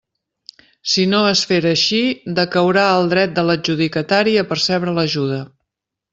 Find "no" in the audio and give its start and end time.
1.11-1.19